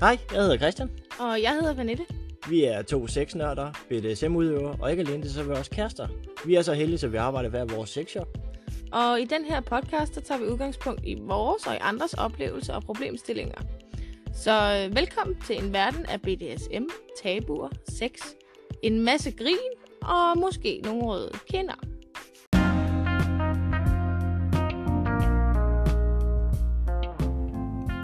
[0.00, 0.90] Hej, jeg hedder Christian.
[1.18, 2.04] Og jeg hedder Vanette.
[2.48, 6.08] Vi er to sexnørder, BDSM-udøvere, og ikke alene det, så er vi også kærester.
[6.46, 8.28] Vi er så heldige, at vi arbejder hver vores sexshop.
[8.92, 12.74] Og i den her podcast, der tager vi udgangspunkt i vores og i andres oplevelser
[12.74, 13.60] og problemstillinger.
[14.34, 16.84] Så øh, velkommen til en verden af BDSM,
[17.22, 18.10] tabuer, sex,
[18.82, 19.56] en masse grin
[20.02, 21.74] og måske nogle røde kinder.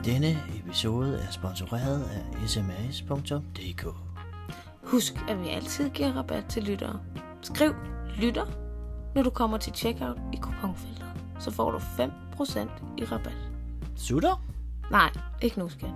[0.04, 3.86] Denne episode er sponsoreret af sms.dk.
[4.82, 7.00] Husk, at vi altid giver rabat til lyttere.
[7.42, 7.74] Skriv
[8.20, 8.46] lytter,
[9.14, 11.06] når du kommer til checkout i kuponfeltet.
[11.40, 11.82] Så får du 5%
[12.98, 13.50] i rabat.
[13.96, 14.44] Sutter?
[14.90, 15.10] Nej,
[15.42, 15.88] ikke nu skal.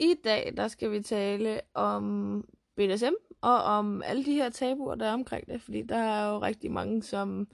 [0.00, 2.44] I dag, der skal vi tale om
[2.76, 5.62] BDSM og om alle de her tabuer, der er omkring det.
[5.62, 7.48] Fordi der er jo rigtig mange, som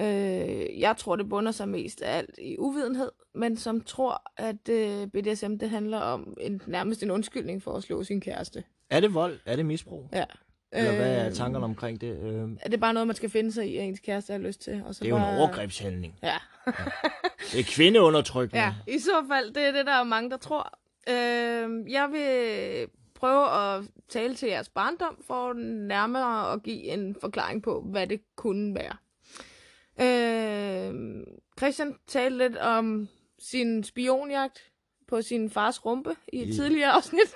[0.00, 4.68] øh, jeg tror, det bunder sig mest af alt i uvidenhed, men som tror, at
[4.68, 8.64] øh, BDSM det handler om en, nærmest en undskyldning for at slå sin kæreste.
[8.90, 9.38] Er det vold?
[9.46, 10.08] Er det misbrug?
[10.12, 10.24] Ja.
[10.72, 12.18] Eller hvad er Øh, tankerne omkring det?
[12.22, 14.60] Øh, Er det bare noget, man skal finde sig i, at ens kæreste har lyst
[14.60, 14.82] til?
[14.86, 15.38] Og så det er jo en bare...
[15.38, 16.18] overgrebshandling.
[16.22, 16.36] Ja.
[17.52, 18.62] Det er kvindeundertrykkende.
[18.62, 20.78] Ja, i så fald, det er det, der er mange, der tror.
[21.08, 25.52] Øh, jeg vil prøve at tale til jeres barndom, for
[25.86, 28.96] nærmere at give en forklaring på, hvad det kunne være.
[30.00, 30.94] Øh,
[31.58, 33.08] Christian talte lidt om
[33.38, 34.58] sin spionjagt
[35.08, 36.52] på sin fars rumpe i et Ja.
[36.52, 37.34] tidligere afsnit.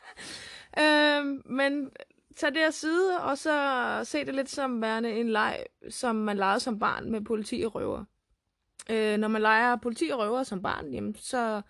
[0.82, 1.90] øh, men
[2.36, 6.36] tag det af side, og så se det lidt som værende en leg, som man
[6.36, 8.04] legede som barn med politi og røver.
[8.90, 11.62] Øh, når man leger politi og røver som barn, jamen, så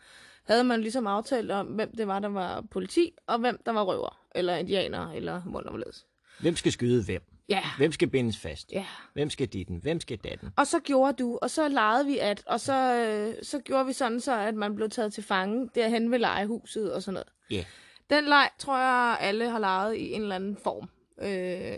[0.45, 3.83] havde man ligesom aftalt om, hvem det var, der var politi, og hvem der var
[3.83, 6.06] røver, eller indianer, eller hvorledes.
[6.41, 7.22] Hvem skal skyde hvem?
[7.49, 8.73] Ja, Hvem skal bindes fast?
[8.73, 8.87] ja.
[9.13, 9.77] Hvem skal ditten?
[9.77, 10.51] Hvem skal datten?
[10.57, 13.93] Og så gjorde du, og så legede vi at, og så, øh, så gjorde vi
[13.93, 17.28] sådan så, at man blev taget til fange derhen ved legehuset og sådan noget.
[17.50, 17.65] Ja.
[18.11, 20.89] Den leg, tror jeg, alle har leget i en eller anden form,
[21.21, 21.77] øh,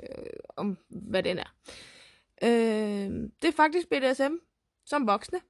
[0.56, 1.54] om hvad den er.
[2.42, 4.34] Øh, det er faktisk BDSM
[4.86, 5.40] som voksne.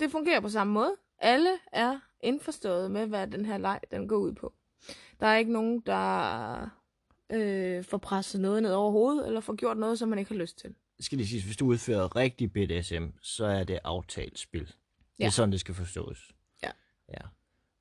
[0.00, 0.96] Det fungerer på samme måde.
[1.18, 4.52] Alle er indforstået med, hvad den her leg den går ud på.
[5.20, 6.83] Der er ikke nogen, der
[7.32, 10.38] øh, får presset noget ned over hovedet, eller får gjort noget, som man ikke har
[10.38, 10.74] lyst til.
[10.96, 14.60] Det skal lige sige, hvis du udfører rigtig BDSM, så er det aftalt spil.
[14.66, 14.70] Det
[15.20, 15.30] er Ja.
[15.30, 16.32] sådan, det skal forstås.
[16.62, 16.70] Ja.
[17.08, 17.18] ja.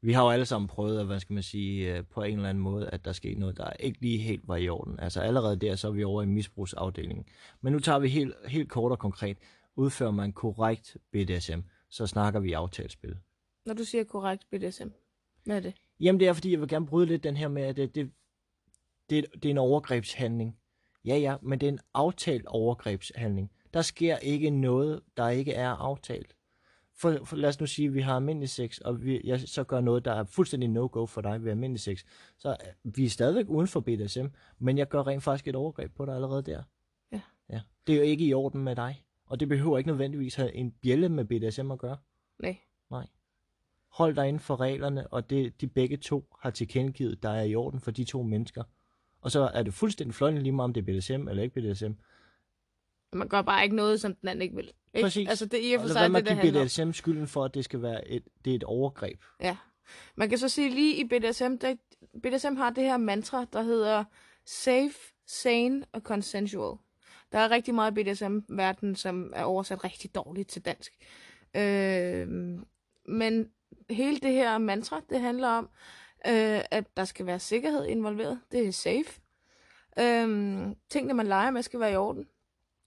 [0.01, 2.49] Vi har jo alle sammen prøvet, at, hvad skal man sige, øh, på en eller
[2.49, 4.99] anden måde, at der skete noget, der ikke lige helt var i orden.
[4.99, 7.25] Altså allerede der, så er vi over i misbrugsafdelingen.
[7.61, 9.37] Men nu tager vi helt, helt kort og konkret.
[9.75, 13.17] Udfører man korrekt BDSM, så snakker vi aftalspil.
[13.65, 14.87] Når du siger korrekt BDSM,
[15.45, 15.73] hvad er det?
[15.99, 18.11] Jamen det er, fordi jeg vil gerne bryde lidt den her med, at det, det,
[19.09, 20.57] det, det er en overgrebshandling.
[21.05, 23.51] Ja, ja, men det er en aftalt overgrebshandling.
[23.73, 26.35] Der sker ikke noget, der ikke er aftalt.
[26.95, 29.63] For, for lad os nu sige, at vi har almindelig sex, og vi, jeg så
[29.63, 32.03] gør noget, der er fuldstændig no-go for dig ved almindelig sex.
[32.37, 34.25] Så øh, vi er stadigvæk uden for BDSM,
[34.59, 36.63] men jeg gør rent faktisk et overgreb på dig allerede der.
[37.11, 37.21] Ja.
[37.49, 37.61] ja.
[37.87, 39.03] Det er jo ikke i orden med dig.
[39.25, 41.97] Og det behøver ikke nødvendigvis have en bjælle med BDSM at gøre.
[42.39, 42.57] Nej.
[42.91, 43.07] Nej.
[43.91, 47.55] Hold dig inden for reglerne, og det de begge to har tilkendegivet, der er i
[47.55, 48.63] orden for de to mennesker.
[49.23, 51.91] Og så er det fuldstændig fløjende lige meget, om det er BDSM eller ikke BDSM.
[53.13, 54.71] Man gør bare ikke noget, som den anden ikke vil.
[54.93, 55.05] Ikke?
[55.05, 55.29] Præcis.
[55.29, 56.63] Altså det er i og for sig det, give handler.
[56.63, 59.21] BDSM skylden for, at det skal være et, det er et overgreb.
[59.41, 59.57] Ja.
[60.15, 61.75] Man kan så sige lige i BDSM, der,
[62.23, 64.03] BDSM har det her mantra, der hedder
[64.45, 64.93] safe,
[65.27, 66.77] sane og consensual.
[67.31, 70.93] Der er rigtig meget i BDSM-verdenen, som er oversat rigtig dårligt til dansk.
[71.55, 72.27] Øh,
[73.05, 73.49] men
[73.89, 75.69] hele det her mantra, det handler om,
[76.27, 78.39] øh, at der skal være sikkerhed involveret.
[78.51, 79.21] Det er safe.
[79.99, 82.27] Øh, tingene, man leger med, skal være i orden.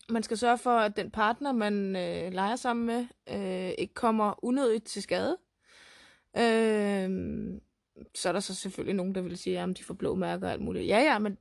[0.09, 4.45] Man skal sørge for, at den partner, man øh, leger sammen med, øh, ikke kommer
[4.45, 5.37] unødigt til skade.
[6.37, 7.11] Øh,
[8.15, 10.53] så er der så selvfølgelig nogen, der vil sige, at de får blå mærker og
[10.53, 10.89] alt muligt.
[10.89, 11.39] Ja, ja, men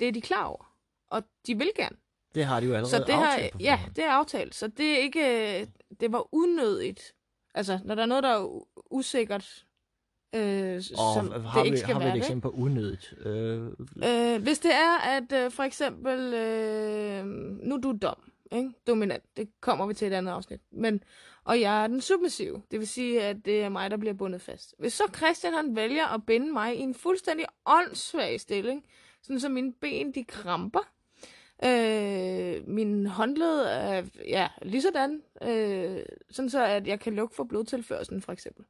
[0.00, 0.74] det er de klar over.
[1.10, 1.96] Og de vil gerne.
[2.34, 4.54] Det har de jo allerede Så det her, aftalt på ja, det er aftalt.
[4.54, 5.68] Så det er ikke,
[6.00, 7.14] det var unødigt.
[7.54, 9.66] Altså, når der er noget, der er usikkert,
[10.34, 12.22] øh, Og som har det ikke vi, skal har vi være et det.
[12.22, 13.14] eksempel på unødigt?
[13.26, 13.62] Øh,
[14.04, 17.26] Øh, hvis det er, at øh, for eksempel, øh,
[17.68, 18.16] nu er du dom,
[18.52, 18.70] ikke?
[18.86, 21.02] dominant, det kommer vi til et andet afsnit, men,
[21.44, 24.40] og jeg er den submissive, det vil sige, at det er mig, der bliver bundet
[24.40, 24.74] fast.
[24.78, 28.84] Hvis så Christian han vælger at binde mig i en fuldstændig åndssvag stilling,
[29.22, 30.80] sådan så mine ben de kramper,
[31.64, 37.44] Øh, min håndled er ja, lige sådan, øh, sådan så at jeg kan lukke for
[37.44, 38.64] blodtilførselen for eksempel.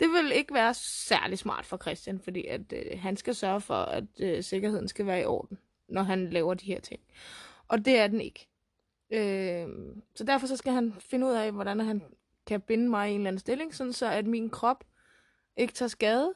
[0.00, 3.74] Det vil ikke være særlig smart for Christian, fordi at øh, han skal sørge for,
[3.74, 5.58] at øh, sikkerheden skal være i orden,
[5.88, 7.00] når han laver de her ting.
[7.68, 8.48] Og det er den ikke.
[9.10, 9.68] Øh,
[10.14, 12.02] så derfor så skal han finde ud af, hvordan han
[12.46, 14.84] kan binde mig i en eller anden stilling, sådan så at min krop
[15.56, 16.34] ikke tager skade,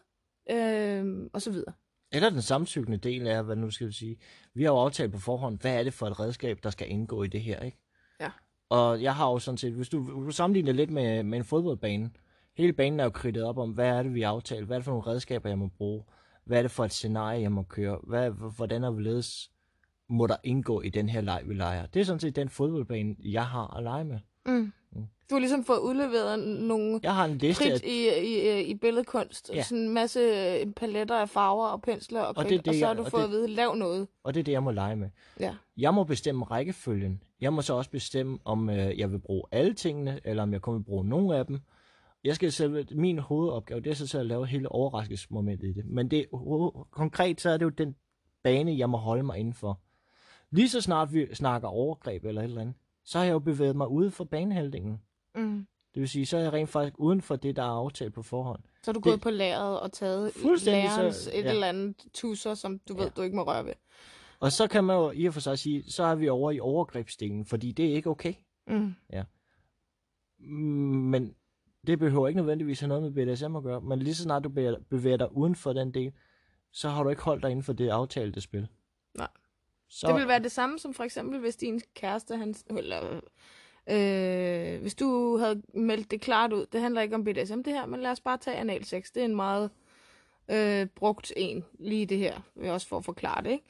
[0.51, 1.73] øh, og så videre.
[2.17, 4.17] Eller den samtykkende del af, hvad nu skal vi sige.
[4.55, 7.23] Vi har jo aftalt på forhånd, hvad er det for et redskab, der skal indgå
[7.23, 7.79] i det her, ikke?
[8.21, 8.31] Ja.
[8.69, 11.45] Og jeg har jo sådan set, hvis du, hvis du sammenligner lidt med, med en
[11.45, 12.11] fodboldbane,
[12.57, 14.79] hele banen er jo kridtet op om, hvad er det, vi har aftalt, hvad er
[14.79, 16.05] det for nogle redskaber, jeg må bruge,
[16.45, 19.51] hvad er det for et scenarie, jeg må køre, hvad, hvordan og hvorledes
[20.09, 21.87] må der indgå i den her leg, vi leger.
[21.87, 24.19] Det er sådan set den fodboldbane, jeg har at lege med.
[24.47, 24.73] Mm.
[25.31, 29.51] Du har ligesom fået udleveret nogle Jeg har en liste af, i, i, i billedkunst.
[29.55, 29.63] Ja.
[29.63, 32.87] Sådan en masse øh, paletter af farver og pensler og, Og det det, og så
[32.87, 34.09] har du fået det- at vide, lav noget.
[34.23, 35.09] og det er det, jeg må lege med.
[35.41, 35.55] Ja.
[35.77, 37.23] Jeg må bestemme rækkefølgen.
[37.41, 40.61] Jeg må så også bestemme, om øh, jeg vil bruge alle tingene, eller om jeg
[40.63, 41.59] kun vil bruge nogle af dem.
[42.25, 45.85] Jeg skal selv, min hovedopgave, det er så til at lave hele overraskelsesmomentet i det.
[45.87, 46.27] Men det,
[46.91, 47.97] konkret så er det jo den
[48.43, 49.81] bane, jeg må holde mig indenfor.
[50.51, 52.75] Lige så snart vi snakker overgreb eller et eller andet,
[53.05, 55.01] så har jeg jo bevæget mig ude for banehalvdelen.
[55.37, 55.67] Mm.
[55.95, 58.23] Det vil sige, så er jeg rent faktisk uden for det, der er aftalt på
[58.23, 58.61] forhånd.
[58.83, 61.51] Så er du Det- gået på lageret og taget Fuldstændig så- lærerens et ja.
[61.51, 63.11] eller andet tusser, som du ved, Ja.
[63.17, 63.73] du ikke må røre ved.
[64.41, 66.61] Og så kan man jo i og for sig sige, så er vi over i
[66.61, 68.35] overgrebsdelen, fordi det er ikke okay.
[68.67, 68.95] Mm.
[70.39, 70.55] Mm,
[71.11, 71.35] Men
[71.87, 73.81] det behøver ikke nødvendigvis have noget med BDSM at gøre.
[73.81, 76.13] Men lige så snart du bevæger- bevæger dig uden for den del,
[76.73, 78.69] så har du ikke holdt dig inden for det aftalte spil.
[79.19, 79.29] Nej.
[79.89, 83.21] Så, Det vil være det samme som for eksempel, hvis din kæreste, han, eller,
[83.91, 87.87] øh, hvis du havde meldt det klart ud, det handler ikke om BDSM det her,
[87.87, 89.11] men lad os bare tage analsex.
[89.15, 89.71] Det er en meget
[90.49, 93.65] øh, brugt en, lige det her, også for at forklare det, ikke?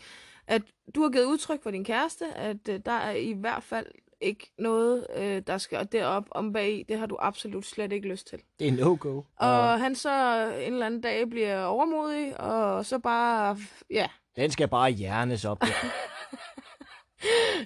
[0.46, 0.62] At
[0.94, 3.86] du har givet udtryk for din kæreste, at øh, der er i hvert fald
[4.20, 8.26] ikke noget, øh, der skal derop om bag det har du absolut slet ikke lyst
[8.26, 8.38] til.
[8.58, 9.22] det er no-go.
[9.36, 13.58] Og han så en eller anden dag bliver overmodig, og så bare,
[13.90, 15.62] ja, Den skal bare hjernes op.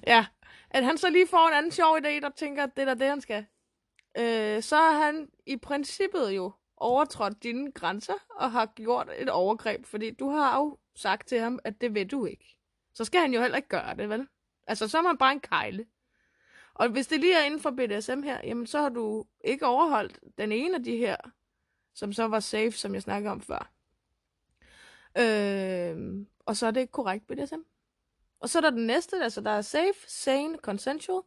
[0.06, 0.26] Ja,
[0.70, 3.08] at han så lige får en anden sjov idé, der tænker, at det er det,
[3.08, 3.46] han skal.
[4.18, 9.86] Øh, så har han i princippet jo overtrådt dine grænser og har gjort et overgreb,
[9.86, 12.56] fordi du har jo sagt til ham, at det vil du ikke.
[12.94, 14.28] Så skal han jo heller ikke gøre det, vel?
[14.66, 15.86] Altså, så er man bare en kejle.
[16.74, 20.20] Og hvis det lige er inden for BDSM her, jamen så har du ikke overholdt
[20.38, 21.16] den ene af de her,
[21.94, 23.72] som så var safe, som jeg snakkede om før.
[25.18, 27.60] Øh, og så er det ikke korrekt BDSM.
[28.40, 31.22] Og så er der den næste, altså der er safe, sane, consensual.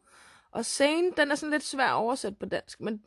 [0.52, 2.80] Og sane, den er sådan lidt svær at oversætte på dansk.
[2.80, 3.00] Men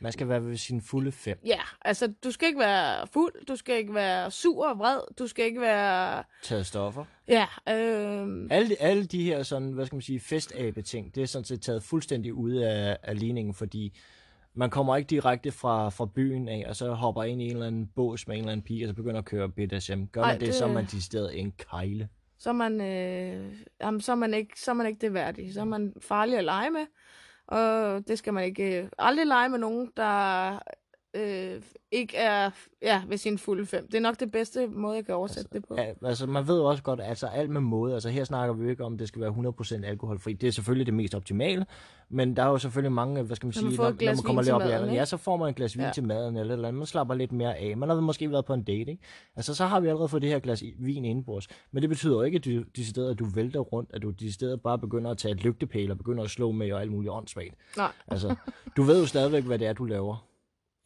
[0.00, 1.38] Man skal være ved sin fulde fem.
[1.46, 5.26] ja, altså du skal ikke være fuld, du skal ikke være sur og vred, du
[5.26, 6.24] skal ikke være...
[6.42, 7.04] Taget stoffer.
[7.28, 11.26] Ja, øh, Alle, alle de her sådan, hvad skal man sige, festabe ting, det er
[11.26, 13.98] sådan set taget fuldstændig ud af, af ligningen, fordi
[14.54, 17.66] man kommer ikke direkte fra, fra byen af, og så hopper ind i en eller
[17.66, 20.02] anden bås med en eller anden pige, og så begynder at køre BDSM.
[20.12, 22.08] Gør Ej, man det, det- så er man decideret en kejle
[22.40, 25.54] så, er man, øh, jamen, så, er man ikke, så er man ikke det værdig.
[25.54, 26.86] Så er man farlig at lege med.
[27.46, 28.82] Og det skal man ikke...
[28.82, 30.58] Øh, aldrig lege med nogen, der
[31.14, 31.62] øh,
[31.92, 32.50] ikke er
[32.82, 33.86] ja, ved sin fulde fem.
[33.86, 35.74] Det er nok det bedste måde, jeg kan oversætte det på.
[35.78, 38.70] Ja, altså, man ved også godt, altså alt med måde, altså her snakker vi jo
[38.70, 39.30] ikke om, at det skal være
[39.80, 40.32] 100% alkoholfri.
[40.32, 41.66] Det er selvfølgelig det mest optimale,
[42.08, 44.24] men der er jo selvfølgelig mange, hvad skal man Når man sige, når, glas man
[44.24, 45.90] kommer lidt op i alderen, ja, så får man et glas vin Ja.
[45.94, 47.76] til maden eller et eller andet, man slapper lidt mere af.
[47.76, 48.98] Man har måske været på en date, ikke?
[49.36, 52.22] Altså så har vi allerede fået det her glas vin indenbords, men det betyder jo
[52.22, 55.32] ikke, at du, decideret, at du vælter rundt, at du decideret bare begynder at tage
[55.32, 57.54] et lygtepæl og begynder at slå med og alt muligt åndssvagt.
[57.76, 58.34] Nej, Altså,
[58.76, 60.26] du ved jo stadigvæk, hvad det er, du laver.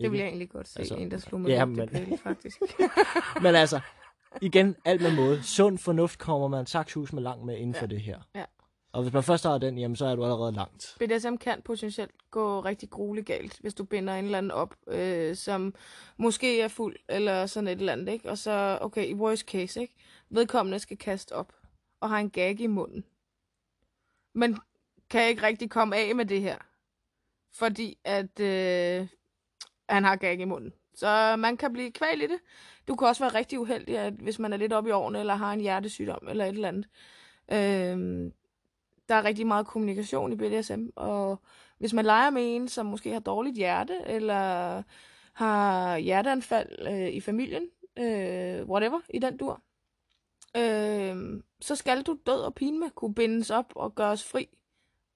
[0.01, 0.79] Det vil jeg egentlig godt se.
[0.79, 2.19] Altså, en, der slog med ja, men- men...
[2.19, 2.61] faktisk.
[3.43, 3.81] Men altså,
[4.43, 5.43] igen, alt med måde.
[5.43, 7.87] Sund fornuft kommer man sagthus med langt med inden for Ja.
[7.87, 8.21] det her.
[8.35, 8.45] Ja.
[8.93, 10.97] Og hvis man først har den, jamen så er du allerede langt.
[11.01, 15.37] BDSM kan potentielt gå rigtig grueligt galt, hvis du binder en eller anden op, øh,
[15.37, 15.75] som
[16.17, 18.31] måske er fuld, eller sådan et eller andet, ikke?
[18.31, 19.95] Og så, okay, i worst case, ikke?
[20.31, 21.53] Vedkommende skal kaste op,
[22.01, 23.05] og har en gag i munden.
[24.35, 24.59] Men
[25.11, 26.59] kan ikke rigtig komme af med det her.
[27.53, 29.07] Fordi at øh,
[29.89, 30.73] han har gag i munden.
[30.95, 32.39] Så man kan blive kval i det.
[32.89, 35.35] Du kan også være rigtig uheldig, at hvis man er lidt oppe i årene, eller
[35.35, 36.87] har en hjertesygdom, eller et eller andet.
[37.53, 38.33] Øhm,
[39.09, 41.39] der er rigtig meget kommunikation i BDSM, og
[41.79, 44.83] hvis man leger med en, som måske har dårligt hjerte, eller
[45.33, 47.63] har hjerteanfald øh, i familien,
[47.99, 49.63] øh, whatever, i den dur,
[50.57, 54.49] øh, så skal du død og pine kunne bindes op og gøres fri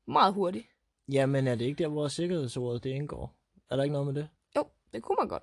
[0.06, 0.66] meget hurtigt.
[1.12, 3.34] Jamen er det ikke der, hvor sikkerhedsordet det indgår?
[3.70, 4.28] Er der ikke noget med det?
[4.92, 5.42] Det kunne man godt.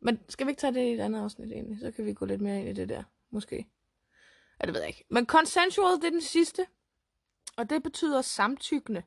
[0.00, 1.78] Men skal vi ikke tage det i et andet afsnit egentlig?
[1.80, 3.66] Så kan vi gå lidt mere ind i det der, måske.
[4.60, 5.04] Ja, det ved jeg ikke.
[5.10, 6.66] Men consensual, det er den sidste.
[7.56, 9.02] Og det betyder samtykkende.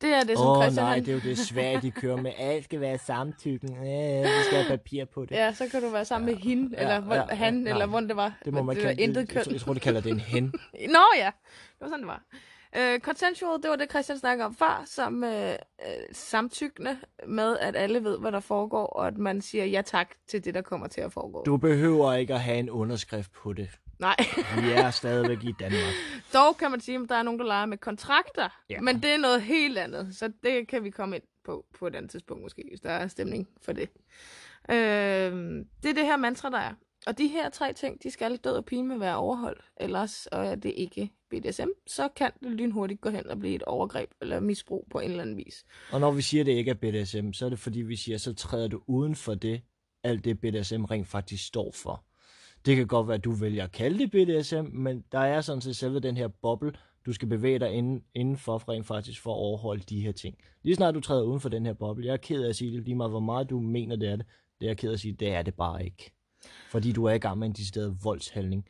[0.00, 0.84] Det er det, som Åh oh, Christian...
[0.84, 2.32] nej, han- det er jo det svært, de kører med.
[2.50, 3.84] Alt skal være samtykken.
[3.84, 5.30] Ja, vi skal have papir på det.
[5.34, 7.72] Ja, så kan du være sammen med hende, Ja, eller hvor, ja, ja, han, nej.
[7.72, 8.38] eller hvordan det var.
[8.44, 9.20] Det må man det kalde intet.
[9.20, 9.42] Jeg, køn.
[9.44, 10.44] tror- jeg tror, de kalder det en hen.
[10.96, 12.22] Nå ja, det var sådan, det var.
[12.76, 15.56] Øh, consensual, det var det, Christian snakkede om før, som øh, øh,
[16.12, 16.98] samtykkende
[17.28, 20.54] med, at alle ved, hvad der foregår, og at man siger ja tak til det,
[20.54, 21.42] der kommer til at foregå.
[21.46, 23.70] Du behøver ikke at have en underskrift på det.
[23.98, 24.16] Nej.
[24.60, 25.94] Vi er stadigvæk i Danmark.
[26.34, 28.80] Dog kan man sige, at der er nogen, der leger med kontrakter, Ja.
[28.80, 31.94] men det er noget helt andet, så det kan vi komme ind på på et
[31.94, 33.88] andet tidspunkt måske, hvis der er stemning for det.
[34.70, 34.76] Øh,
[35.82, 36.74] det er det her mantra, der er.
[37.06, 40.54] Og de her tre ting, de skal død og pine være overholdt, ellers og er
[40.54, 44.86] det ikke BDSM, så kan det lynhurtigt gå hen og blive et overgreb eller misbrug
[44.90, 45.64] på en eller anden vis.
[45.92, 48.18] Og når vi siger, at det ikke er BDSM, så er det fordi, vi siger,
[48.18, 49.62] så træder du uden for det,
[50.04, 52.04] alt det BDSM rent faktisk står for.
[52.66, 55.60] Det kan godt være, at du vælger at kalde det BDSM, men der er sådan
[55.60, 56.72] set selve den her boble,
[57.06, 60.38] du skal bevæge dig inden, indenfor rent faktisk for at overholde de her ting.
[60.62, 62.76] Lige snart du træder uden for den her boble, jeg er ked af at sige
[62.76, 64.26] det, lige meget hvor meget du mener, det er det,
[64.60, 66.12] det er jeg ked af at sige, det er det bare ikke.
[66.70, 68.68] Fordi du er i gang med en decideret voldshandling.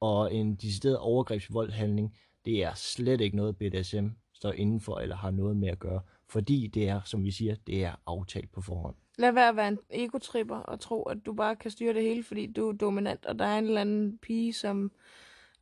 [0.00, 5.56] Og en decideret overgrebsvoldhandling, det er slet ikke noget BDSM står indenfor eller har noget
[5.56, 6.00] med at gøre.
[6.28, 8.94] Fordi det er, som vi siger, det er aftalt på forhånd.
[9.18, 12.24] Lad være at være en egotripper og tro, at du bare kan styre det hele,
[12.24, 14.92] fordi du er dominant, og der er en eller anden pige, som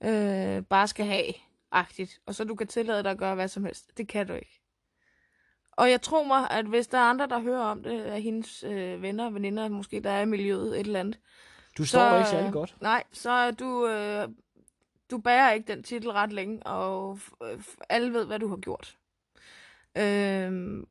[0.05, 1.33] øh, bare skal have,
[1.73, 3.99] agtigt, og så du kan tillade dig at gøre hvad som helst.
[3.99, 4.61] Det kan du ikke.
[5.73, 8.65] Og jeg tror mig, at hvis der er andre, der hører om det, af hendes
[8.65, 11.19] øh, venner og veninder, måske der er i miljøet et eller andet,
[11.79, 12.77] du står ikke særlig godt.
[12.81, 14.29] Nej, så er du, øh,
[15.11, 17.19] du bærer ikke den titel ret længe, og
[17.89, 18.99] alle ved, hvad du har gjort.
[19.97, 20.85] Øh,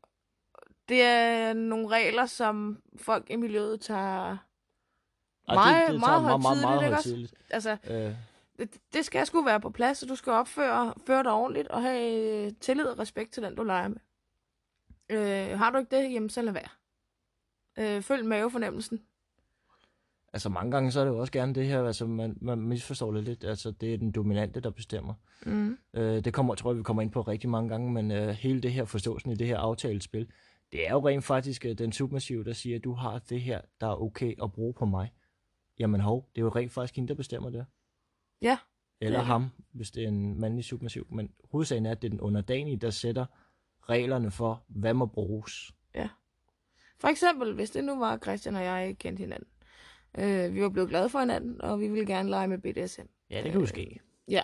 [0.90, 4.38] det er nogle regler, som folk i miljøet tager
[5.48, 7.10] Ej, meget, meget tager højtideligt, ikke også?
[7.10, 7.34] højtideligt.
[7.50, 8.16] Altså, Øh,
[8.60, 11.82] det, det skal sgu være på plads, og du skal opføre føre dig ordentligt og
[11.82, 13.98] have øh, tillid og respekt til den, du leger med.
[15.10, 16.70] Øh, har du ikke det, jamen så lad være.
[17.78, 19.02] Øh, følg mavefornemmelsen.
[20.34, 23.12] Altså mange gange så er det jo også gerne det her, altså man, man misforstår
[23.12, 25.14] det lidt, altså det er den dominante, der bestemmer.
[25.46, 25.78] Mm.
[25.94, 28.62] Øh, det kommer, tror jeg, vi kommer ind på rigtig mange gange, men øh, hele
[28.62, 30.28] det her forståelsen i det her aftalespil,
[30.72, 33.62] det er jo rent faktisk øh, den submassive, der siger, at du har det her,
[33.82, 35.12] der er okay at bruge på mig.
[35.80, 37.66] Jamen hov, det er jo rent faktisk hende, der bestemmer det.
[38.42, 38.58] Ja.
[39.02, 39.28] Eller er det.
[39.28, 41.08] ham, hvis det er en mandlig submassiv.
[41.12, 43.26] Men hovedsagen er, at det er den underdanige, der sætter
[43.90, 45.74] reglerne for, hvad må bruges.
[47.00, 49.48] For eksempel, hvis det nu var Christian og jeg kendte hinanden.
[50.18, 53.02] Øh, vi var blevet glade for hinanden, og vi ville gerne lege med BDSM.
[53.30, 54.00] Ja, det kan jo ske.
[54.28, 54.44] Ja.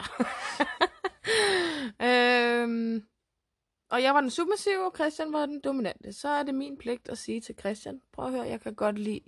[2.07, 3.03] øhm,
[3.89, 6.13] og jeg var den submissive, og Christian var den dominante.
[6.13, 9.00] Så er det min pligt at sige til Christian, prøv at høre, jeg kan godt
[9.00, 9.22] lide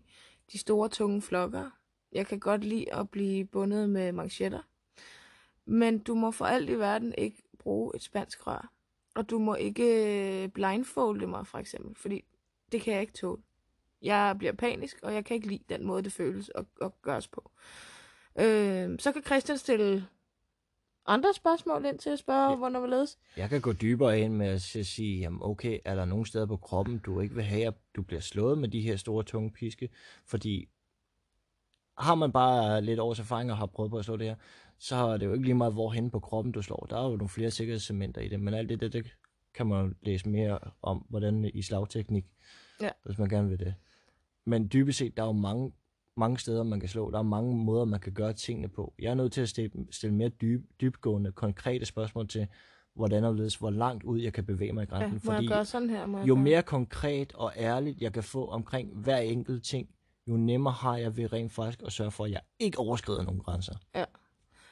[0.51, 1.70] de store, tunge flokker.
[2.12, 4.62] Jeg kan godt lide at blive bundet med manchetter.
[5.65, 8.72] Men du må for alt i verden ikke bruge et spansk rør.
[9.15, 12.24] Og du må ikke blindfolde mig, for eksempel, fordi
[12.72, 13.41] det kan jeg ikke tåle.
[14.01, 17.27] Jeg bliver panisk, og jeg kan ikke lide den måde, det føles og, og gøres
[17.27, 17.51] på.
[18.39, 20.06] Øh, så kan Christian stille
[21.06, 22.56] andre spørgsmål ind til at spørge, Ja.
[22.56, 23.18] hvornår vi ledes.
[23.38, 26.58] Jeg kan gå dybere ind med at sige, jamen okay, er der nogle steder på
[26.58, 29.89] kroppen, du ikke vil have, at du bliver slået med de her store, tunge piske?
[30.25, 30.70] Fordi
[31.98, 34.36] har man bare lidt års erfaring og har prøvet på at slå det her,
[34.77, 36.88] så er det jo ikke lige meget, hvorhen på kroppen du slår.
[36.89, 39.16] Der er jo nogle flere sikkerhedsementer i det, men alt det, det, det
[39.54, 42.25] kan man læse mere om, hvordan i slagteknik,
[42.82, 42.89] Ja.
[43.04, 43.75] hvis man gerne vil det.
[44.48, 45.72] Men dybest set, der er jo mange,
[46.18, 47.12] mange steder, man kan slå.
[47.12, 48.94] Der er mange måder, man kan gøre tingene på.
[49.00, 52.48] Jeg er nødt til at stille, stille mere dyb, dybgående, konkrete spørgsmål til,
[52.96, 55.22] hvordan og hvorledes, hvor langt ud jeg kan bevæge mig i Ja, grænsen.
[55.25, 56.06] må jeg gøre sådan her?
[56.06, 56.44] Må jeg jo gøre?
[56.44, 59.89] mere konkret og ærligt jeg kan få omkring hver enkelt ting,
[60.27, 63.39] jo nemmere har jeg ved rent faktisk at sørge for, at jeg ikke overskrider nogen
[63.39, 63.75] grænser.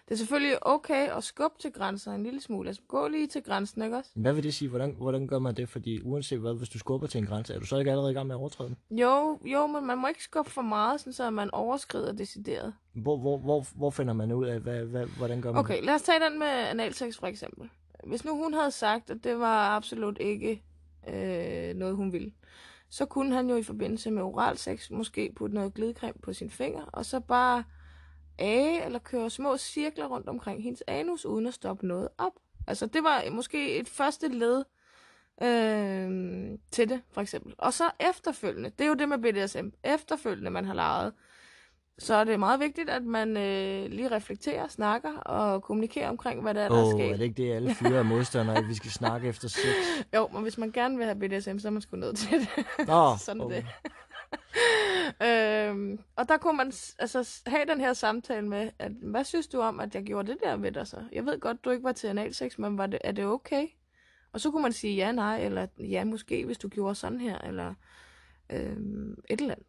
[0.08, 2.70] Det er selvfølgelig okay at skubbe til grænser en lille smule.
[2.70, 4.12] Altså gå lige til grænsen, ikke også?
[4.16, 4.70] Hvad vil det sige?
[4.70, 5.70] Hvordan, hvordan gør man det?
[5.70, 8.14] Fordi uanset hvad, hvis du skubber til en grænse, er du så ikke allerede i
[8.14, 8.98] gang med at overtræde den?
[8.98, 12.74] Jo, jo, men man må ikke skubbe for meget, sådan så man overskrider decideret.
[12.94, 15.94] Hvor, hvor, hvor, hvor finder man ud af, hvad, hvad, hvordan gør man Okay, lad
[15.94, 17.70] os tage den med analsex for eksempel.
[18.04, 20.64] Hvis nu hun havde sagt, at det var absolut ikke
[21.10, 22.32] øh, noget, hun ville,
[22.90, 26.84] så kunne han jo i forbindelse med oralsex måske putte noget glidecreme på sin finger,
[26.84, 27.64] og så bare
[28.40, 32.34] age eller køre små cirkler rundt omkring hendes anus, uden at stoppe noget op.
[32.68, 34.64] Altså det var måske et første led
[35.44, 37.54] øh, til det, for eksempel.
[37.58, 41.14] Og så efterfølgende, det er jo det med BDSM, efterfølgende man har lejet,
[41.98, 46.54] så er det meget vigtigt, at man øh, lige reflekterer, snakker og kommunikerer omkring, hvad
[46.54, 47.12] der er, der er Åh, sket.
[47.12, 49.66] er det ikke det, alle fyre er modstandere, at vi skal snakke efter sex?
[50.16, 52.66] Jo, men hvis man gerne vil have BDSM, så er man sgu nødt til det.
[52.88, 53.56] Nå, Sådan er okay.
[53.56, 53.66] det
[55.22, 59.60] øhm, og der kunne man altså, have den her samtale med, at hvad synes du
[59.60, 61.04] om, at jeg gjorde det der ved dig så?
[61.12, 63.68] Jeg ved godt, du ikke var til analsex, men var det, er det okay?
[64.34, 67.38] Og så kunne man sige ja, nej, eller ja, måske, hvis du gjorde sådan her,
[67.38, 67.74] eller
[68.50, 69.68] øhm, et eller andet.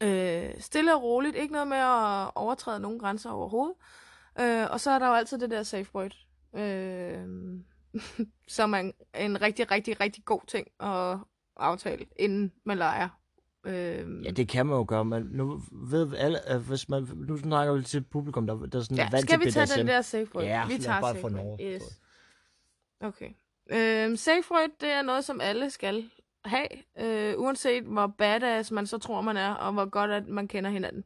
[0.00, 3.76] Øh, stille og roligt, ikke noget med at overtræde nogen grænser overhovedet.
[4.40, 6.16] Øh, og så er der jo altid det der safe word.
[6.54, 7.24] Øh,
[8.56, 11.18] som er en, en rigtig, rigtig, rigtig god ting at
[11.56, 13.08] aftale, inden man leger.
[13.68, 17.74] Øhm, Ja, det kan man jo gøre, men nu ved alle, hvis man, nu snakker
[17.74, 19.78] vi til publikum, der, der er sådan ja, er vant skal til vi tage BDSM.
[19.78, 20.44] den der safe word?
[20.44, 21.60] Ja, vi tager bare safe word.
[21.62, 21.82] Yes.
[23.00, 23.30] Okay.
[23.70, 26.10] Øhm, safe word, det er noget, som alle skal
[26.44, 30.48] have, øh, uanset hvor badass man så tror, man er, og hvor godt at man
[30.48, 31.04] kender hinanden.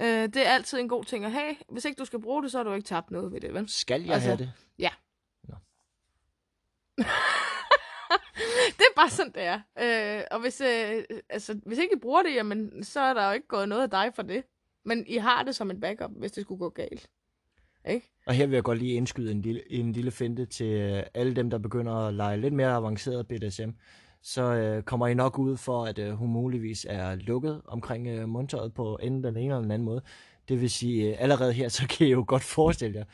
[0.00, 1.54] Øh, det er altid en god ting at have.
[1.68, 3.68] Hvis ikke du skal bruge det, så har du ikke tabt noget ved det, vel?
[3.68, 4.52] Skal jeg Altså, have det?
[8.78, 9.60] det er bare sådan, det er.
[10.18, 13.32] Øh, og hvis, øh, altså, hvis ikke I bruger det, jamen, så er der jo
[13.32, 14.44] ikke gået noget af dig for det.
[14.84, 17.10] Men I har det som en backup, hvis det skulle gå galt.
[17.88, 18.12] Ikke?
[18.26, 21.36] Og her vil jeg godt lige indskyde en lille, en lille finte til øh, alle
[21.36, 23.70] dem, der begynder at lege lidt mere avanceret BDSM.
[24.22, 28.28] Så øh, kommer I nok ud for, at øh, hun muligvis er lukket omkring øh,
[28.28, 30.02] mundtøjet på enten den ene eller den anden måde.
[30.48, 33.04] Det vil sige, øh, allerede her, så kan I jo godt forestille jer.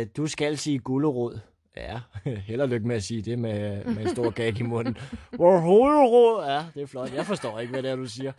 [0.00, 1.38] Øh, du skal sige gullerod.
[1.76, 2.00] Ja,
[2.46, 4.96] held og lykke med at sige det med, med en stor gag i munden.
[5.32, 7.14] Hvor hovedråd Ja, det er flot.
[7.14, 8.32] Jeg forstår ikke, hvad det er, du siger.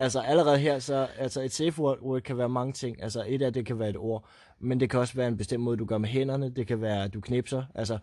[0.00, 3.02] Altså allerede her, så altså et safe word kan være mange ting.
[3.02, 4.24] Altså et af det kan være et ord,
[4.58, 6.50] men det kan også være en bestemt måde, du gør med hænderne.
[6.50, 7.64] Det kan være, at du knipser.
[7.74, 7.98] Altså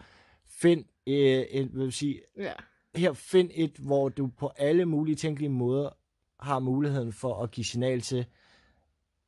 [0.61, 2.51] find øh, et, vil sige, Ja.
[2.95, 5.89] her find et, hvor du på alle mulige tænkelige måder
[6.39, 8.25] har muligheden for at give signal til,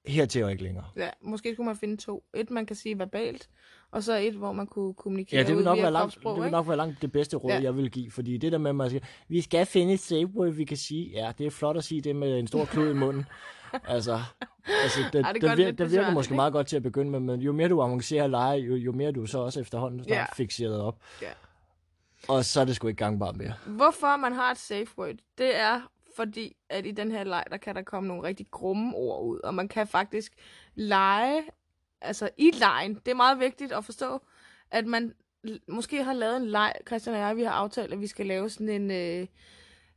[0.06, 0.86] hertil og ikke længere.
[0.96, 1.10] ja.
[1.22, 2.24] Måske skulle man finde to.
[2.34, 3.50] Et, man kan sige verbalt,
[3.92, 6.44] og så et, hvor man kunne kommunikere Ja, det vil nok være langt, kropssprog, det
[6.44, 7.58] vil nok være langt det bedste råd, Ja.
[7.58, 7.64] ja.
[7.64, 8.12] jeg vil give.
[8.12, 10.78] Fordi det der med, at man siger, vi skal finde et safe word, vi kan
[10.78, 11.10] sige.
[11.10, 13.26] Ja, det er flot at sige det med en stor klud i munden.
[13.88, 14.20] altså,
[14.84, 16.36] altså det, Ej, det det, det, det vir, det virker besværligt, måske ikke?
[16.36, 19.12] meget godt til at begynde med, men jo mere du avancerer lege, jo, jo mere
[19.12, 20.20] du så også efterhånden snart Ja.
[20.20, 20.26] ja.
[20.36, 20.98] fixeret op.
[21.22, 21.28] Ja.
[22.28, 23.54] Og så er det sgu ikke gangbart mere.
[23.66, 25.82] Hvorfor man har et safe word, det er
[26.16, 29.40] fordi, at i den her leg, der kan der komme nogle rigtig grumme ord ud,
[29.40, 30.34] og man kan faktisk
[30.76, 31.44] lege,
[32.02, 34.22] altså i lejen, det er meget vigtigt at forstå,
[34.72, 35.14] at man
[35.68, 38.50] måske har lavet en leg, Christian og jeg, vi har aftalt, at vi skal lave
[38.50, 39.28] sådan en, øh,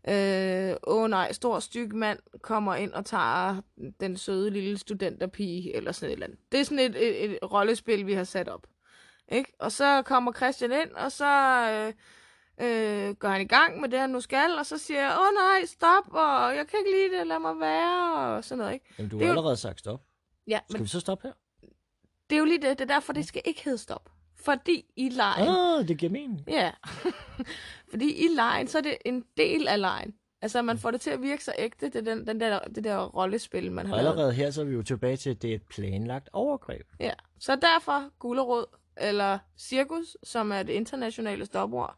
[0.08, 3.60] øh, åh nej, stor styg mand kommer ind og tager
[4.00, 6.38] den søde lille studenterpige, eller sådan et eller andet.
[6.52, 8.66] Det er sådan et, et, et rollespil, vi har sat op.
[9.28, 9.52] Ikke?
[9.58, 11.26] Og så kommer Christian ind, og så
[11.70, 11.92] øh,
[12.60, 15.34] øh, går han i gang med det, han nu skal, og så siger jeg, åh
[15.34, 18.86] nej, stop, og jeg kan ikke lide det, lad mig være, og sådan noget, ikke?
[18.98, 20.00] Jamen, du har jo- allerede sagt stop.
[20.46, 21.34] Ja, Skal men vi så stoppe her?
[22.30, 24.10] det er jo lige det, det er derfor, det skal ikke hedde stop.
[24.36, 26.44] Fordi i lejen, Ah, det giver mening.
[26.48, 26.70] ja,
[27.90, 30.14] fordi i lejen, så er det en del af lejen.
[30.42, 32.98] Altså, man får det til at virke så ægte, det den, den der, det der
[33.06, 34.10] rollespil, man har Og lavet.
[34.10, 36.86] allerede her, så er vi jo tilbage til, at det er et planlagt overgreb.
[37.00, 38.64] Ja, så derfor gulerod,
[38.96, 41.96] eller cirkus, som er det internationale stopord.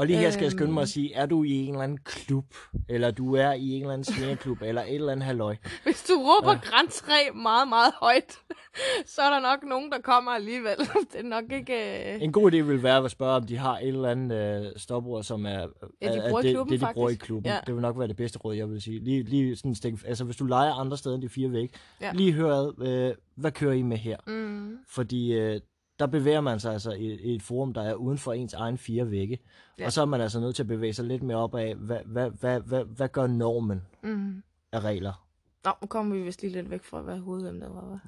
[0.00, 0.82] Og lige her skal jeg skynde mig Øhm.
[0.82, 2.44] at sige, er du i en eller anden klub,
[2.88, 6.12] eller du er i en eller anden svingerklub, eller et eller andet halløj, Hvis du
[6.14, 6.58] råber Ja.
[6.62, 8.38] grænsræ meget, meget højt,
[9.14, 10.76] så er der nok nogen, der kommer alligevel.
[11.12, 11.74] det er nok ikke...
[12.14, 12.22] Øh...
[12.22, 14.36] En god idé vil være at spørge, om de har et eller andet
[14.66, 15.68] øh, stopord, som er, Ja, de
[16.02, 17.26] er- er i det, klubben, det, de bruger i faktisk.
[17.26, 17.52] klubben.
[17.52, 17.58] Ja.
[17.66, 19.04] Det vil nok være det bedste råd, jeg vil sige.
[19.04, 22.10] Lige, lige sådan stik, altså hvis du leger andre steder end de fire vægge, Ja.
[22.14, 24.16] lige hør ad, øh, hvad kører I med her?
[24.26, 25.60] Mm, Fordi øh,
[26.00, 28.78] der bevæger man sig altså i, i et forum, der er uden for ens egen
[28.78, 29.38] fire vægge.
[29.78, 29.86] Ja.
[29.86, 32.00] Og så er man altså nødt til at bevæge sig lidt mere op af, hvad,
[32.06, 34.42] hvad, hvad, hvad, hvad gør normen mm.
[34.72, 35.26] af regler?
[35.64, 38.00] Nå, nu kommer vi vist lige lidt væk fra, hvad hovedemnet var.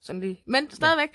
[0.00, 0.42] Sådan lige.
[0.46, 1.08] Men stadigvæk.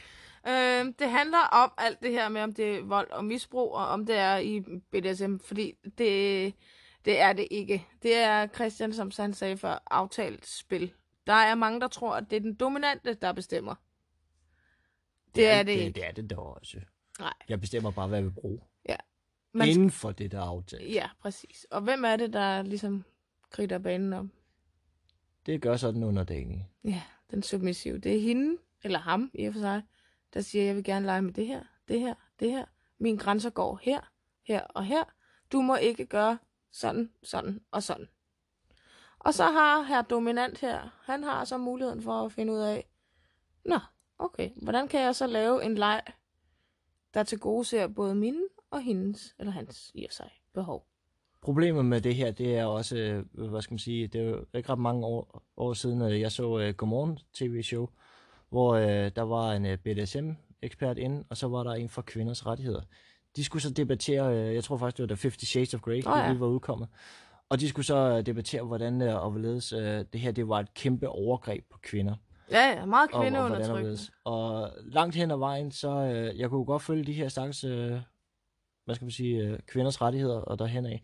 [0.45, 0.79] Ja.
[0.79, 3.87] Øh, det handler om alt det her med, om det er vold og misbrug, og
[3.87, 6.53] om det er i BDSM, fordi det,
[7.05, 7.87] det er det ikke.
[8.03, 10.91] Det er Christian, som han sagde før, aftalt spil.
[11.27, 13.75] Der er mange, der tror, at det er den dominante, der bestemmer.
[15.35, 15.99] Det er det det, ikke.
[15.99, 16.79] det er det da også.
[17.19, 17.33] Nej.
[17.49, 18.61] Jeg bestemmer bare, hvad jeg vil bruge.
[19.53, 20.93] Man skal- Inden for det, der er aftalt.
[20.93, 21.67] Ja, præcis.
[21.71, 23.03] Og hvem er det, der ligesom
[23.49, 24.31] kritter banen om?
[25.45, 26.65] Det gør sådan under dagen.
[26.83, 27.97] Ja, den submissive.
[27.97, 29.81] Det er hende, eller ham i og for sig,
[30.33, 32.65] der siger, jeg vil gerne lege med det her, det her, det her.
[32.97, 34.01] Mine grænser går her,
[34.43, 35.03] her og her.
[35.51, 36.37] Du må ikke gøre
[36.71, 38.07] sådan, sådan og sådan.
[39.19, 42.89] Og så har her dominant her, han har så muligheden for at finde ud af,
[43.65, 43.79] nå,
[44.19, 46.01] okay, hvordan kan jeg så lave en leg,
[47.13, 50.85] der til gode ser både mine og hendes, eller hans i og sig, behov.
[51.41, 54.45] Problemet med det her, det er også, øh, hvad skal man sige, det er jo
[54.53, 57.89] ikke ret mange år, år siden, øh, jeg så uh, Godmorgen TV-show,
[58.49, 62.45] hvor uh, der var en uh, BDSM-ekspert inde, og så var der en for kvinders
[62.45, 62.81] rettigheder.
[63.35, 66.03] De skulle så debattere, uh, jeg tror faktisk, det var da 50 Shades of Grey,
[66.05, 66.21] oh, ja.
[66.21, 66.87] det lige var udkommet.
[67.49, 71.09] Og de skulle så debattere, hvordan og hvorledes uh, det her, det var et kæmpe
[71.09, 72.15] overgreb på kvinder.
[72.51, 73.97] Ja, ja, meget og, og, og, kvindeundertrykkende.
[74.23, 77.97] og langt hen ad vejen, så øh, jeg kunne godt følge de her stakkels, øh,
[78.85, 81.03] hvad skal man sige, øh, kvinders rettigheder og derhen af.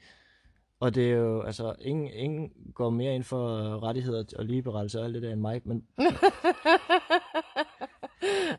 [0.80, 5.00] Og det er jo, altså, ingen, ingen går mere ind for øh, rettigheder og ligeberettelse
[5.00, 5.88] og alt det der end mig, men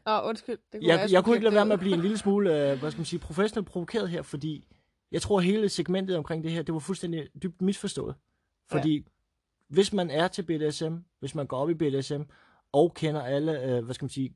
[0.09, 0.59] Åh, undskyld.
[0.73, 2.71] Det kunne jeg, jeg, skulle kunne ikke lade være med at blive en lille smule,
[2.71, 4.65] øh, hvad skal man sige, professionelt provokeret her, fordi
[5.13, 8.15] jeg tror, hele segmentet omkring det her, det var fuldstændig dybt misforstået.
[8.71, 9.03] Fordi ja.
[9.69, 12.23] hvis man er til BDSM, hvis man går op i BDSM,
[12.73, 14.35] og kender alle, øh, hvad skal man sige,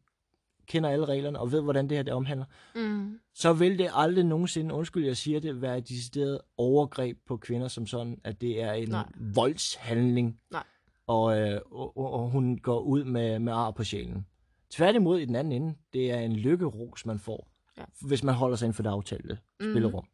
[0.67, 3.19] kender alle reglerne, og ved, hvordan det her det omhandler, Mm.
[3.35, 7.69] så vil det aldrig nogensinde, undskyld, jeg siger det, være et decideret overgreb på kvinder
[7.69, 9.07] som sådan, at det er en Nej.
[9.35, 10.63] voldshandling, Nej.
[11.07, 14.27] Og, øh, og, og, hun går ud med, med ar på sjælen.
[14.71, 17.85] Tværtimod i den anden ende, det er en lykkeros, man får, Ja.
[18.01, 19.73] hvis man holder sig inden for det aftalte Mhm.
[19.73, 20.05] spillerum.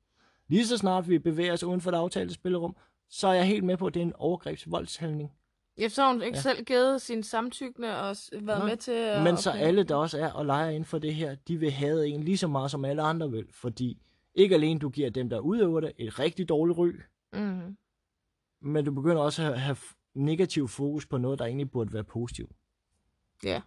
[0.48, 2.76] Lige så snart vi bevæger os uden for det aftalte spillerum,
[3.10, 5.32] så er jeg helt med på, at det er en overgrebsvoldshandling.
[5.78, 6.42] Ja, så har hun ikke Ja.
[6.42, 8.68] selv givet sin samtykkende og været Nej.
[8.68, 9.22] med til at...
[9.22, 12.06] Men så alle, der også er og leger inden for det her, de vil have
[12.06, 13.46] en lige så meget, som alle andre vil.
[13.52, 14.02] Fordi
[14.34, 16.92] ikke alene du giver dem, der udøver det, et rigtig dårligt ry,
[17.32, 17.76] Mm.
[18.60, 19.76] men du begynder også at have
[20.14, 22.52] negativ fokus på noget, der egentlig burde være positivt.
[23.44, 23.62] Ja.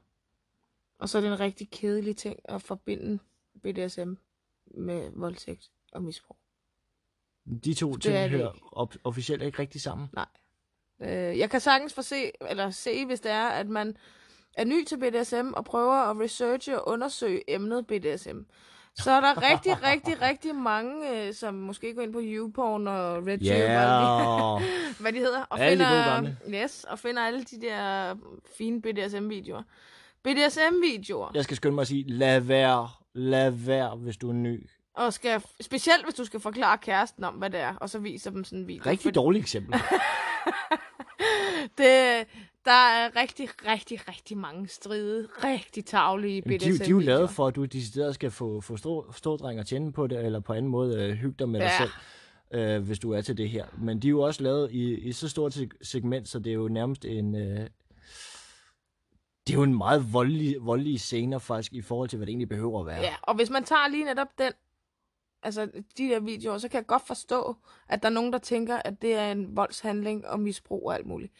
[0.99, 3.19] Og så er det en rigtig kedelig ting at forbinde
[3.63, 4.13] BDSM
[4.77, 6.37] med voldtægt og misbrug.
[7.63, 10.07] De to Det ting er hører op- officielt ikke rigtig sammen.
[11.01, 13.97] Øh, jeg kan sagtens få se, eller se, hvis det er, at man
[14.53, 18.37] er ny til BDSM og prøver at researche og undersøge emnet BDSM.
[18.95, 23.17] Så er der rigtig, rigtig, rigtig mange, øh, som måske går ind på YouPorn og
[23.17, 24.61] RedTube, Ja, og
[25.01, 28.15] hvad de hedder, og Alle finder, yes, og finder alle de der
[28.57, 29.63] fine BDSM-videoer.
[30.23, 34.69] BDSM-videoer, jeg skal skynde mig at sige, lad være, lad være, hvis du er ny.
[34.93, 38.31] og skal, specielt hvis du skal forklare kæresten om, hvad det er, og så viser
[38.31, 38.83] dem sådan en video.
[38.85, 39.79] Rigtig dårligt eksempel.
[41.77, 42.27] Det,
[42.65, 47.29] der er rigtig, rigtig, rigtig mange stride, rigtig tavlige BDSM de, de er jo lavet
[47.29, 50.53] for, at du decideret skal få, få stå, stådreng og tjene på det, eller på
[50.53, 51.77] anden måde øh, hygge dig med dig Ja.
[51.77, 51.91] selv,
[52.77, 53.65] øh, hvis du er til det her.
[53.77, 56.53] Men de er jo også lavet i, i så stort seg- segment, så det er
[56.53, 57.35] jo nærmest en...
[57.35, 57.67] Øh,
[59.47, 62.49] det er jo en meget voldelig, voldelig scener faktisk, i forhold til, hvad det egentlig
[62.49, 63.01] behøver at være.
[63.01, 64.51] Ja, og hvis man tager lige netop den,
[65.43, 65.65] altså
[65.97, 67.57] de der videoer, så kan jeg godt forstå,
[67.89, 71.05] at der er nogen, der tænker, at det er en voldshandling og misbrug og alt
[71.05, 71.33] muligt.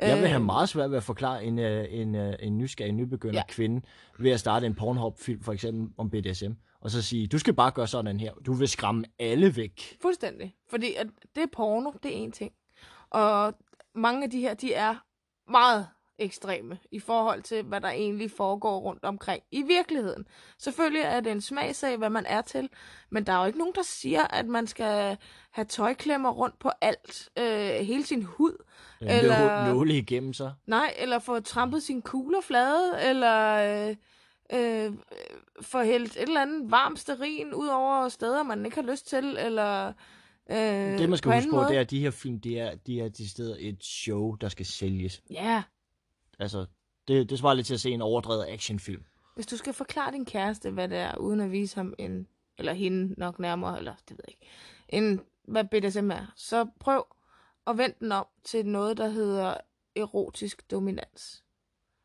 [0.00, 2.92] Jeg vil have Øh, meget svært ved at forklare en, øh, en, øh, en nysgerrig,
[2.92, 3.34] nybegynder.
[3.34, 3.42] Ja.
[3.48, 3.82] kvinde
[4.18, 7.70] ved at starte en Pornhub-film, for eksempel om BDSM, og så sige, du skal bare
[7.70, 8.32] gøre sådan her.
[8.34, 9.98] Du vil skræmme alle væk.
[10.02, 10.54] Fuldstændig.
[10.70, 12.52] Fordi at det er porno, det er en ting.
[13.10, 13.54] Og
[13.94, 14.94] mange af de her, de er
[15.50, 15.86] meget
[16.18, 20.24] ekstreme i forhold til, hvad der egentlig foregår rundt omkring i virkeligheden.
[20.58, 22.68] Selvfølgelig er det en smagsag, hvad man er til,
[23.10, 25.16] men der er jo ikke nogen, der siger, at man skal
[25.50, 28.64] have tøjklemmer rundt på alt, øh, hele sin hud,
[29.00, 29.18] Eller...
[29.18, 30.52] Eller- Nåle igennem sig.
[30.66, 33.48] nej, eller få trampet sine kugler flade, eller
[33.88, 33.96] øh,
[34.86, 34.92] øh,
[35.62, 39.36] få hældt et eller andet varmt sterin ud over steder, man ikke har lyst til,
[39.40, 39.92] eller
[40.50, 40.56] øh,
[40.98, 41.68] det man skal på huske på, måde.
[41.68, 44.48] det er, at de her film, de er, de er til stedet et show, der
[44.48, 45.22] skal sælges.
[45.30, 45.62] Ja,
[46.42, 46.66] Altså,
[47.08, 49.04] det, det svarer lidt til at se en overdrevet actionfilm.
[49.34, 52.26] hvis du skal forklare din kæreste, hvad det er, uden at vise ham en,
[52.58, 54.46] eller hende nok nærmere, eller det ved jeg ikke,
[54.88, 57.06] en, hvad BDSM er, så prøv
[57.66, 59.56] at vende den om til noget, der hedder
[59.96, 61.44] erotisk dominans.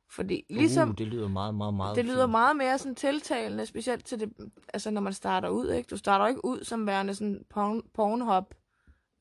[0.10, 2.32] Fordi ligesom, uh, det lyder meget, meget, meget det lyder fint.
[2.32, 4.34] meget mere sådan tiltalende, specielt til det,
[4.74, 5.88] altså når man starter ud, ikke?
[5.88, 8.54] Du starter ikke ud som værende sådan porn, Pornhub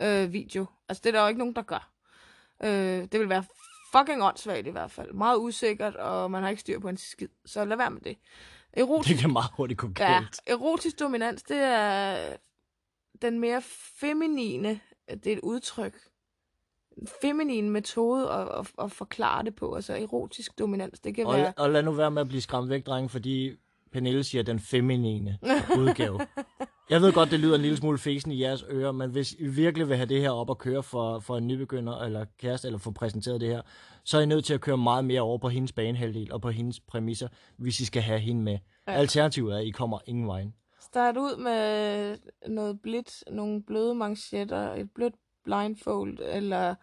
[0.02, 0.66] øh, video.
[0.88, 1.90] Altså det er der jo ikke nogen, der gør.
[2.64, 3.44] Øh, det vil være
[3.92, 5.12] fucking åndssvagt i hvert fald.
[5.12, 7.29] Meget usikkert, og man har ikke styr på en skid.
[7.44, 8.16] Så lad være med det.
[8.72, 12.37] Erotisk, Det kan meget hurtigt gå ja, erotisk dominans, det er
[13.22, 13.62] den mere
[14.01, 15.94] feminine, det er et udtryk,
[16.96, 19.75] en feminin metode at, at, at forklare det på.
[19.75, 21.53] Altså erotisk dominans, det kan Og, være...
[21.57, 23.57] og lad nu være med at blive skræmt væk, drenge, fordi
[23.92, 25.38] Pernille siger den feminine
[25.79, 26.20] udgave.
[26.90, 29.46] Jeg ved godt, det lyder en lille smule fesen i jeres ører, men hvis I
[29.46, 32.79] virkelig vil have det her op at køre for, for en nybegynder eller kæreste, eller
[32.79, 33.62] få præsenteret det her,
[34.05, 36.51] så er I nødt til at køre meget mere over på hendes banehalvdel og på
[36.51, 38.59] hendes præmisser, hvis I skal have hende med.
[38.88, 38.92] Ja.
[38.92, 40.55] Alternativet er, at I kommer ingen vejen.
[40.81, 42.18] Start ud med
[42.49, 46.75] noget blidt, nogle bløde manchetter, et blødt blindfold, eller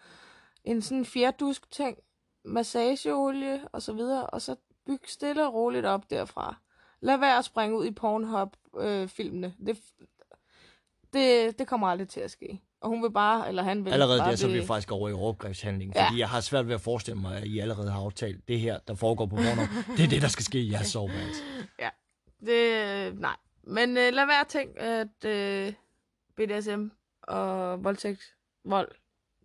[0.63, 1.97] en sådan fjerdusk ting,
[2.45, 6.62] massageolie og så videre, og så byg stille og roligt op derfra.
[7.03, 9.53] Lad være at springe ud i Pornhub-filmene.
[9.65, 9.77] det,
[11.13, 12.61] det, det kommer aldrig til at ske.
[12.81, 15.09] Og hun vil bare, eller han vil Allerede bare der, så er vi faktisk over
[15.09, 16.05] i overgrebshandling, Ja.
[16.07, 18.79] fordi jeg har svært ved at forestille mig, at I allerede har aftalt det her,
[18.87, 19.97] der foregår på Pornhub.
[19.97, 21.41] det er det, der skal ske i jeres soveværelse.
[22.45, 23.35] Det, nej.
[23.63, 25.73] Men øh, lad være at tænke, at øh,
[26.35, 26.87] BDSM
[27.21, 28.35] og voldtægt,
[28.65, 28.91] vold,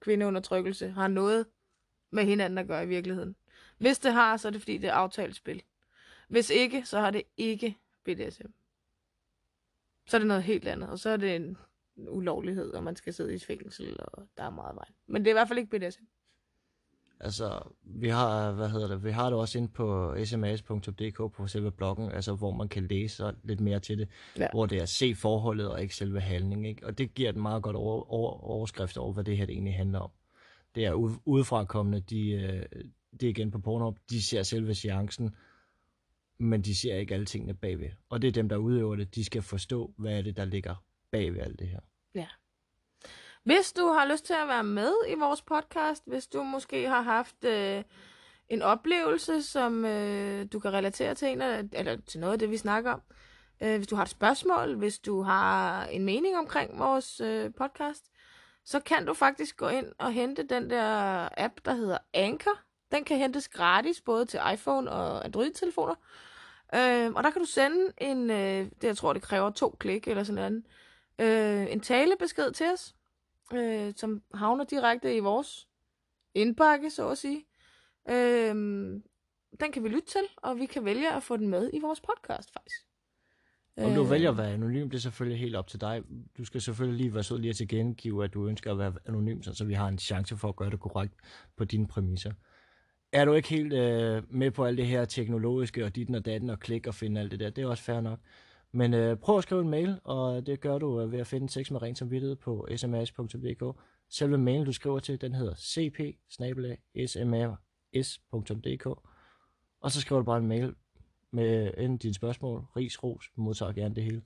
[0.00, 1.46] kvindeundertrykkelse har noget
[2.12, 3.36] med hinanden at gøre i virkeligheden.
[3.78, 5.62] Hvis det har, så er det fordi, det er aftalt spil.
[6.28, 8.46] Hvis ikke, så har det ikke BDSM.
[10.06, 11.56] Så er det noget helt andet, og så er det en
[11.96, 14.84] ulovlighed, og man skal sidde i fængsel, og der er meget vej.
[15.06, 16.02] Men det er i hvert fald ikke BDSM.
[17.20, 21.70] Altså, vi har, hvad hedder det, vi har det også inde på sms.dk på selve
[21.70, 24.48] bloggen, altså hvor man kan læse lidt mere til det, Ja.
[24.52, 26.86] hvor det er se forholdet og ikke selve handling, ikke?
[26.86, 29.74] Og det giver et meget godt over, over, overskrift over, hvad det her det egentlig
[29.74, 30.10] handler om.
[30.74, 32.62] Det er ude- udefrakommende, de, øh,
[33.12, 35.34] det er igen på Pornhub, de ser selve seancen,
[36.38, 37.90] men de ser ikke alle tingene bagved.
[38.08, 40.74] Og det er dem, der udøver det, de skal forstå, hvad er det, der ligger
[41.10, 41.80] bagved alt det her.
[42.14, 42.26] Ja.
[43.44, 47.00] Hvis du har lyst til at være med i vores podcast, hvis du måske har
[47.00, 47.84] haft øh,
[48.48, 52.56] en oplevelse, som øh, du kan relatere til en eller til noget af det, vi
[52.56, 53.02] snakker om,
[53.62, 58.04] øh, hvis du har et spørgsmål, hvis du har en mening omkring vores øh, podcast,
[58.64, 62.58] så kan du faktisk gå ind og hente den der app, der hedder Anchor.
[62.90, 65.94] Den kan hentes gratis, både til iPhone og Android-telefoner.
[65.94, 66.27] Øh,
[67.16, 70.24] og der kan du sende en, øh, det jeg tror, det kræver to klik eller
[70.24, 70.62] sådan
[71.18, 72.94] noget, øh, en talebesked til os,
[73.54, 75.68] øh, som havner direkte i vores
[76.34, 77.44] indbakke, så at sige.
[78.10, 78.54] Øh,
[79.60, 82.00] den kan vi lytte til, og vi kan vælge at få den med i vores
[82.00, 82.88] podcast, faktisk.
[83.76, 86.02] Om du Øh, vælger at være anonym, det er selvfølgelig helt op til dig.
[86.38, 89.42] Du skal selvfølgelig lige være sød lige at tilkendegive, at du ønsker at være anonym,
[89.42, 91.14] så vi har en chance for at gøre det korrekt
[91.56, 92.32] på dine præmisser.
[93.12, 96.50] Er du ikke helt øh, med på alt det her teknologiske, og dit og datten
[96.50, 98.18] og klik og finde alt det der, det er også fair nok.
[98.72, 101.50] Men øh, prøv at skrive en mail, og det gør du øh, ved at finde
[101.50, 103.80] sex med ren samvittighed på sms.dk.
[104.10, 106.00] Selve mailen, du skriver til, den hedder cp.
[109.80, 110.74] Og så skriver du bare en mail
[111.32, 114.22] med enten dine spørgsmål, ris, ros, modtager gerne det hele.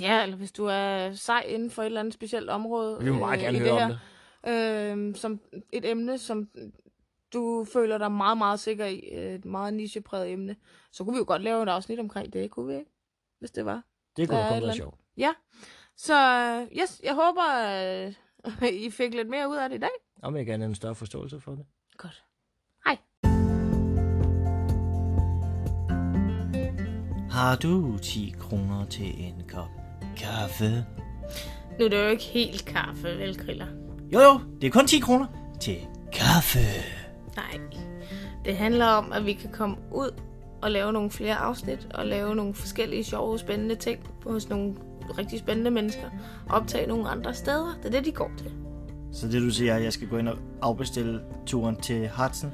[0.00, 2.98] Ja, eller hvis du er sej inden for et eller andet specielt område.
[2.98, 3.90] Vi vil meget øh, gerne høre det om
[4.44, 5.08] her, det.
[5.08, 5.40] Øh, som
[5.72, 6.48] et emne, som
[7.32, 8.98] du føler dig meget, meget sikker i.
[9.12, 10.56] øh, Et meget nichepræget emne.
[10.92, 12.90] Så kunne vi jo godt lave et afsnit omkring det, kunne vi ikke?
[13.38, 13.82] Hvis det var.
[14.16, 14.94] Det kunne da er godt et være sjovt.
[15.16, 15.32] Ja.
[15.96, 17.44] Så øh, yes, jeg håber,
[18.62, 19.90] øh, I fik lidt mere ud af det i dag.
[20.22, 21.66] Om jeg gerne en større forståelse for det.
[21.96, 22.24] Godt.
[22.86, 22.98] Hej.
[27.30, 29.68] Har du 10 kroner til en kop
[30.16, 30.86] kaffe?
[31.78, 33.66] Nu er det jo ikke helt kaffe, vel, Griller?
[34.12, 35.26] Jo jo, det er kun 10 kroner
[35.60, 35.76] til
[36.12, 36.58] kaffe.
[37.36, 37.60] Nej.
[38.44, 40.10] Det handler om, at vi kan komme ud
[40.62, 44.74] og lave nogle flere afsnit, og lave nogle forskellige sjove, spændende ting hos nogle
[45.18, 46.06] rigtig spændende mennesker,
[46.48, 47.78] og optage nogle andre steder.
[47.82, 48.52] Det er det, de går til.
[49.12, 52.52] Så det du siger, at jeg skal gå ind og afbestille turen til Hudson?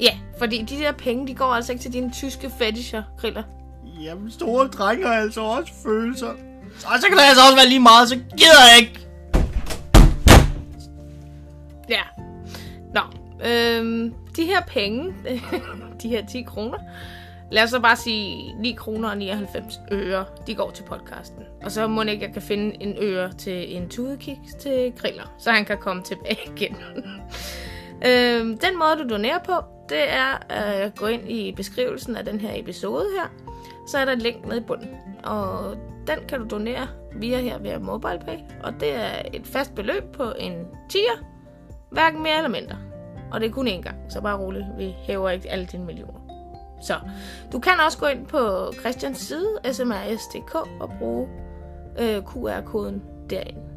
[0.00, 3.42] Ja, fordi de der penge, de går altså ikke til dine tyske fetisher, Griller.
[4.02, 6.28] Jamen, store drenge har altså også følelser.
[6.86, 9.08] Og så kan det altså også være lige meget, så gider jeg ikke.
[11.88, 12.02] Ja.
[12.94, 13.00] Nå,
[13.46, 15.14] øhm, de her penge,
[16.02, 16.78] de her 10 kroner,
[17.52, 21.42] lad os så bare sige 9 kroner og 99 øre, de går til podcasten.
[21.64, 25.50] Og så må ikke, jeg kan finde en øre til en tudekiks til griller, så
[25.50, 26.76] han kan komme tilbage igen.
[28.06, 29.52] øhm, den måde, du donerer på,
[29.88, 33.54] det er at gå ind i beskrivelsen af den her episode her.
[33.88, 34.96] Så er der et link nede i bunden.
[35.24, 38.38] Og den kan du donere via her via MobilePay.
[38.62, 40.52] Og det er et fast beløb på en
[40.92, 41.24] 10'er.
[41.90, 42.76] Hverken mere eller mindre.
[43.32, 44.66] Og det er kun én gang, så bare roligt.
[44.78, 46.20] Vi hæver ikke alle dine millioner.
[46.82, 46.94] Så
[47.52, 51.28] du kan også gå ind på Christians side, smrs.dk, og bruge
[51.98, 53.67] øh, QR-koden derinde.